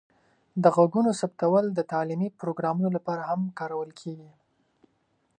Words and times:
د 0.63 0.65
غږونو 0.75 1.09
ثبتول 1.19 1.65
د 1.77 1.79
تعلیمي 1.91 2.29
پروګرامونو 2.39 2.89
لپاره 2.97 3.21
هم 3.29 3.41
کارول 3.59 3.89
کیږي. 3.99 4.31